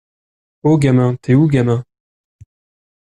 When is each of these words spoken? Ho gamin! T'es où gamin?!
Ho 0.63 0.77
gamin! 0.81 1.15
T'es 1.17 1.35
où 1.35 1.45
gamin?! 1.47 1.83